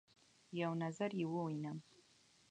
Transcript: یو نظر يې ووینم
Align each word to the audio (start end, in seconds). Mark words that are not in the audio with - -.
یو 0.61 0.71
نظر 0.83 1.09
يې 1.19 1.25
ووینم 1.29 1.77